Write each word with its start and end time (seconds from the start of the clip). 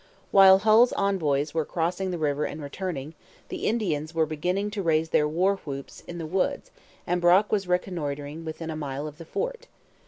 While 0.31 0.57
Hull's 0.57 0.93
envoys 0.93 1.53
were 1.53 1.63
crossing 1.63 2.09
the 2.09 2.17
river 2.17 2.43
and 2.45 2.59
returning, 2.59 3.13
the 3.49 3.67
Indians 3.67 4.15
were 4.15 4.25
beginning 4.25 4.71
to 4.71 4.81
raise 4.81 5.09
their 5.09 5.27
war 5.27 5.57
whoops 5.57 6.01
in 6.07 6.17
the 6.17 6.25
woods 6.25 6.71
and 7.05 7.21
Brock 7.21 7.51
was 7.51 7.67
reconnoitring 7.67 8.43
within 8.43 8.71
a 8.71 8.75
mile 8.75 9.05
of 9.05 9.19
the 9.19 9.25
fort. 9.25 9.67